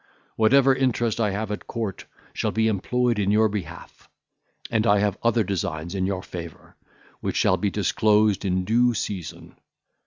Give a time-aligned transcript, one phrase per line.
[0.35, 4.09] Whatever interest I have at court shall be employed in your behalf;
[4.71, 6.75] and I have other designs in your favour,
[7.19, 9.59] which shall be disclosed in due season.